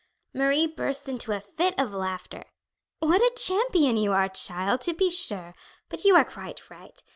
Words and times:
Marie 0.33 0.65
burst 0.65 1.07
into 1.07 1.31
a 1.31 1.39
fit 1.39 1.79
of 1.79 1.93
laughter. 1.93 2.45
"What 2.97 3.21
a 3.21 3.35
champion 3.37 3.97
you 3.97 4.13
are, 4.13 4.29
child, 4.29 4.81
to 4.81 4.95
be 4.95 5.11
sure! 5.11 5.53
But 5.89 6.05
you 6.05 6.15
are 6.15 6.25
quite 6.25 6.71
right. 6.71 6.99